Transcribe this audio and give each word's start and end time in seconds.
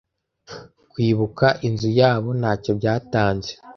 kwibuka 0.91 1.47
inzu 1.67 1.89
yabo 1.99 2.29
ntacyo 2.39 2.71
byatanze 2.79 3.51